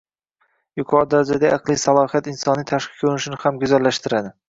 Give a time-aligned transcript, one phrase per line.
[0.81, 4.39] Yuqori darajadagi aqliy salohiyat insonning tashqi ko‘rinishini ham go‘zallashtiradi.